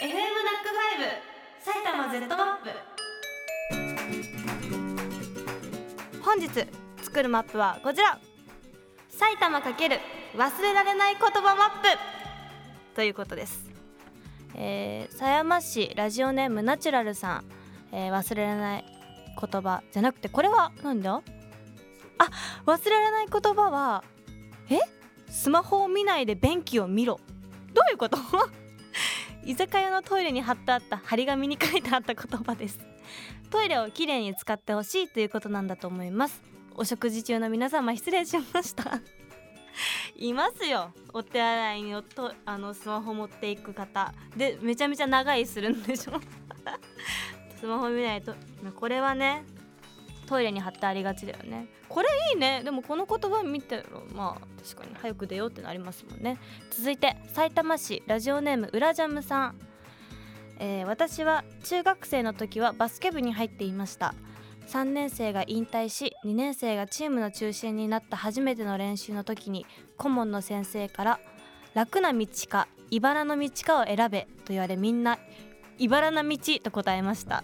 [0.00, 0.16] FM ナッ
[0.62, 1.10] クファイブ
[1.62, 2.70] 埼玉 Z マップ
[6.22, 6.48] 本日
[7.02, 8.18] 作るマップはこちら。
[9.10, 9.62] 埼玉×
[10.36, 11.88] 忘れられない言葉マップ
[12.94, 13.68] ということです、
[14.54, 17.44] えー、狭山市ラジオネームナチュラルさん、
[17.92, 18.84] えー、忘れられない
[19.38, 21.16] 言葉じゃなくてこれは何だ？
[21.16, 22.30] あ
[22.64, 24.02] 忘れられない言葉は
[24.70, 24.78] え？
[25.28, 27.20] スマホを見ないで便器を見ろ。
[27.74, 28.16] どういうこと？
[29.50, 32.78] 居酒屋のトイレに貼ってあった張り紙に書いてあった言葉です。
[33.50, 36.40] トイレをきれいに使ってほしいということなんだと思います。
[36.76, 39.00] お食事中の皆様失礼しました。
[40.14, 40.92] いますよ。
[41.12, 44.14] お手洗いにとあのスマホ持っていく方。
[44.36, 46.12] でめちゃめちゃ長いするんでしょ。
[47.58, 48.36] スマホ見ないと。
[48.76, 49.42] これはね
[50.30, 51.66] トイレに貼ってありがちだよね。
[51.88, 52.62] これいいね。
[52.64, 56.38] でもこの言葉見てるまあ確かに早く出ようってなりますもんね。
[56.70, 59.58] 続いて埼玉市ラジオネームうらジャムさん、
[60.60, 64.14] えー、私は中学生の時はバスケ部に入っていました。
[64.68, 71.20] 3年生が引退し2年生がチームの中心になった初めての練習の時に顧問の先生から
[71.74, 75.18] 「楽な道か茨の道かを選べ」と言われみんな
[75.78, 77.42] 「茨の道」と答えました。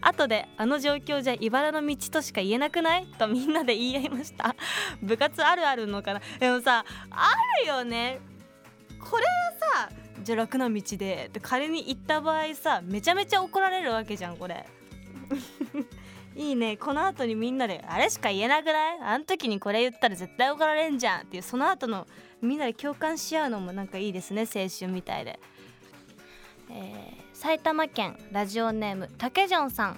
[0.00, 3.06] 後であの状況じゃ茨の道としか言えなくない？
[3.18, 4.54] とみんなで言い合いました。
[5.02, 6.20] 部活あるあるのかな？
[6.38, 7.30] でもさあ
[7.62, 8.20] るよね。
[9.00, 9.30] これは
[9.88, 9.90] さ
[10.22, 11.26] じゃあ楽な道で。
[11.28, 14.66] って仮に言った場合さめちゃめちゃ怒られるわけじゃんこれ。
[16.36, 16.76] いいね。
[16.76, 18.98] この後にみんなであれしか言えなくない？
[19.00, 22.06] あの時にこれ言ったら絶対怒られんじゃんっていうその後の
[22.40, 25.40] みんなで共感し合うのもなんかいいですね青春みたいで、
[26.70, 29.96] えー埼玉県ラジオネームたけじょんさん。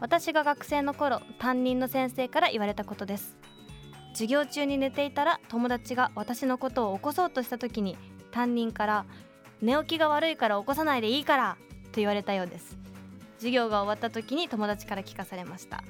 [0.00, 3.38] 私が学生の頃担任の先生から言われたことです。
[4.12, 7.96] 授業中に寝ていたら友達が私のことを起こそうとした時に
[8.32, 9.06] 担任から
[9.62, 12.76] 寝起きが悪いから起こさないでいいからと言われたようです。
[13.36, 15.82] 授業が終わった時に友達から聞かされました。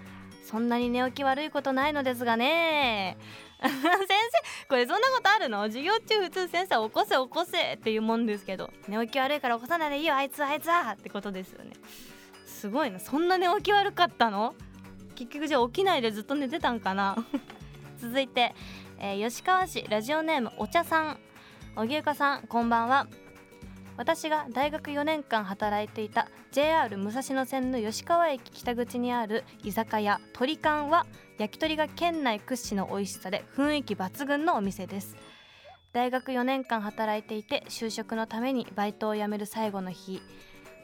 [0.46, 3.18] そんなに寝起き悪いことないのですがね。
[3.60, 5.62] 先生これそんなことあるの？
[5.64, 8.70] 授業中普通先生起こせ起こせっていうもんですけど。
[8.86, 10.14] 寝起き悪いから起こさないでいいよ。
[10.14, 11.72] あいつあいつはってことですよね。
[12.46, 13.00] すごいな。
[13.00, 14.54] そんな寝起き悪かったの？
[15.16, 17.16] 結局じゃあ起きないでずっと寝てたんかな？
[17.98, 18.54] 続いて、
[18.98, 21.18] えー、吉川市ラジオネームお茶さん。
[21.74, 23.06] 荻生さんこんばんは。
[23.96, 31.06] 私が大学4年間働いていた JR 武蔵野線の吉川駅北口にある居酒屋鳥館は
[31.38, 35.16] 焼き鳥が県内屈指の美味しさで雰囲気抜群のお店です。
[35.92, 40.20] 大学4年間働いていて就職のためにバイトを辞める最後の日。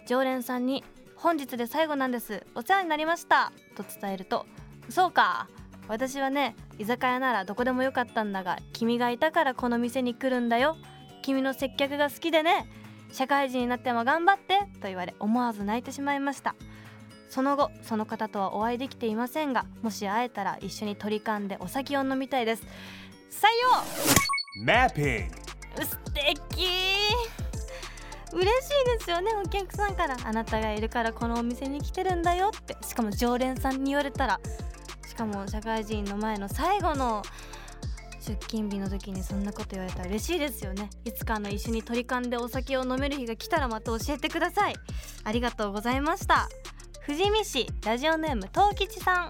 [0.07, 0.83] 常連さんに
[1.15, 2.47] 「本日で最後なんです。
[2.55, 4.47] お世話になりました」と伝えると
[4.89, 5.49] 「そうか。
[5.89, 10.77] 私はね居酒屋ならどこでもよかったんだが君がいたからこの店に来るんだよ。
[11.23, 12.67] 君の接客が好きでね。
[13.13, 16.55] 社会人になっても頑張ってと言われ思わず泣いてしまいました。
[17.29, 22.63] その後その方とはお会いできていませんがもし会えたら一緒に取り勘でお酒を飲みたいです。
[23.31, 23.47] 採
[24.59, 24.65] 用!
[24.67, 25.29] マッピン
[25.77, 26.67] グ素敵!
[28.33, 30.17] 嬉しいですよねお客さんから。
[30.25, 32.77] あなたがいるからこのお店に来てるんだよって。
[32.87, 34.41] しかも常連さんに言われたら。
[35.07, 37.23] しかも社会人の前の最後の
[38.23, 40.89] 出勤日の時にそんなこと言われたら嬉しいですよね。
[41.05, 44.75] いつかの一緒に取り勘でお酒を飲める日が来たらまた教えてください。
[45.25, 46.49] ありがとうございました。
[47.05, 49.29] 富士見市ラジオネーム東吉さん。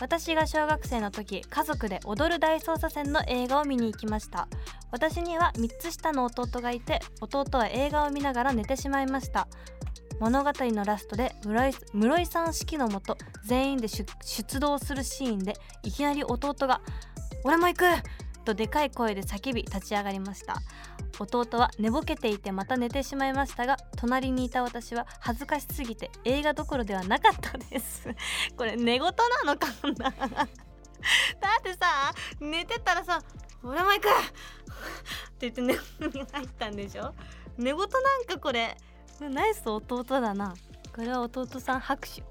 [0.00, 4.48] 私が小学生の時家族で踊る大捜査線の映画を見に行きました。
[4.90, 9.46] 私には3つ下の弟がいて弟は映画を見ながら寝てしまいました。
[10.20, 16.82] 物語のラストで室井さん指揮のもと全員で出動するシーンでいきなり弟が
[17.44, 17.84] 俺も行く。
[18.44, 20.56] とでかい声で叫び立ち上がりました。
[21.18, 28.08] 弟は寝ぼけていてまた寝てしまいましたが隣にいた私は恥ずかしすぎて映画どころではなかったです。
[28.56, 29.66] これ寝言なのか
[29.98, 30.10] な？
[30.16, 33.20] だってさ寝てたらさ
[33.62, 37.14] 「俺も行く!」って言って寝に入ったんでしょ？
[37.58, 37.88] 寝言なん
[38.26, 38.76] かこれ。
[39.20, 40.54] ナイス弟だな。
[40.94, 42.22] これは弟さん拍手。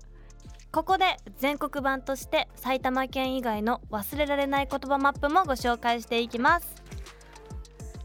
[0.72, 6.84] ここで全国版として埼玉県以外の忘れられない言葉マップもご紹介していきます、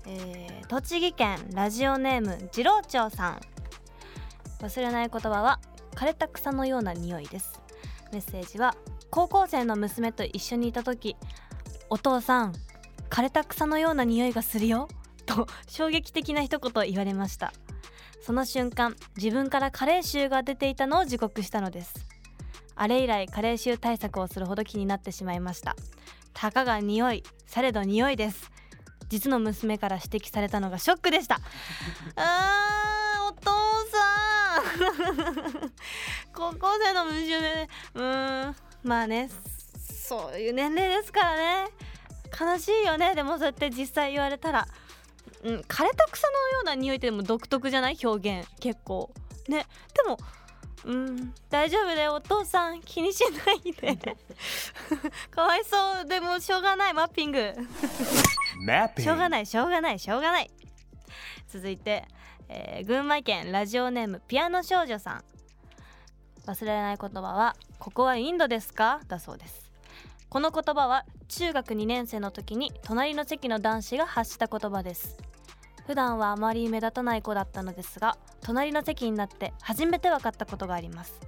[0.06, 3.40] えー、栃木県ラジオネーム次郎長さん。
[4.60, 5.60] 忘れない言葉は
[5.94, 7.60] 枯れた草のような匂いです。
[8.12, 8.74] メッセージは
[9.10, 11.16] 高校生の娘と一緒にいた時
[11.90, 12.54] お父さん
[13.10, 14.88] 枯れた草のような匂いがするよ
[15.26, 17.52] と衝撃的な一言言われました。
[18.22, 22.13] その瞬間自分から加齢臭が出ていたのを自覚したのです。
[22.76, 25.76] あれ以来加齢臭対策をするほど気になってしまいました。
[26.32, 28.50] たかが匂いされど匂いです。
[29.08, 31.38] 実の娘から指摘されたのがショックでした。
[32.16, 33.50] あーお父
[33.90, 35.70] さん。
[36.34, 39.30] 高校生の娘うんまあね
[39.88, 41.66] そういう年齢ですからね。
[42.38, 43.14] 悲しいよね。
[43.14, 44.66] でもそうやって実際言われたら、
[45.44, 47.98] うん、枯れた草のような匂いってでも独特じゃない？
[48.02, 48.48] 表現。
[48.58, 49.10] 結構。
[49.48, 49.66] ね。
[49.94, 50.18] でも
[50.84, 51.34] うん。
[51.50, 52.14] 大丈夫だよ。
[52.14, 53.96] お父さん気にしないで。
[55.30, 56.04] かわいそう。
[56.06, 56.94] でもしょうがない。
[56.94, 57.54] マッピング.
[58.98, 59.46] しょうがない。
[59.46, 59.98] しょうがない。
[59.98, 60.50] しょうがない。
[61.48, 62.04] 続いて、
[62.48, 65.24] えー群馬県ラジオネームピアノ少女さん。
[66.46, 69.00] 忘れられない言葉はここはインドですか？
[69.08, 69.70] だそうです。
[70.28, 75.16] この言葉は中学2年生の時に隣の席の男子が発した言葉です
[75.86, 81.20] 普段はあまり目立たない子だったのですが隣の席になって初めて分かったことがあります。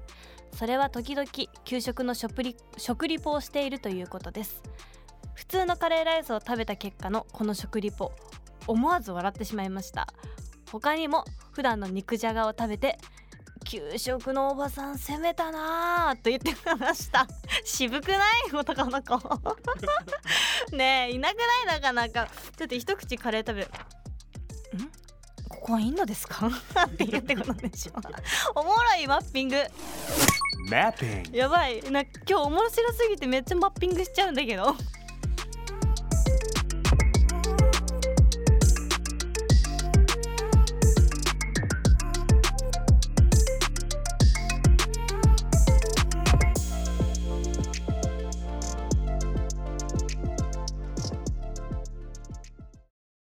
[0.54, 1.28] それは時々
[1.64, 4.62] 給食の食リ食リポをしているということです。
[5.34, 8.12] 普通のカレーライスを食べた結果のこの食リポ
[8.66, 10.06] 思わず笑ってしまいました。
[10.72, 12.98] 他にも普段の肉じゃがを食べて
[13.66, 17.26] 給食のおばさん攻めたなぁと言ってました。
[17.64, 18.16] 渋くな
[18.48, 18.54] い？
[18.54, 19.18] 男の子。
[20.74, 22.28] ねえいなくないなかなか。
[22.56, 23.70] ちょっと一口カレー食べる。
[25.48, 26.46] ここはインドですか？
[26.48, 27.92] って言ってことでしょ。
[28.54, 29.56] おもろいマッピング.
[31.32, 31.80] やばい。
[31.90, 34.74] な今日面白すぎてめっちゃマッピングしちゃうんだけど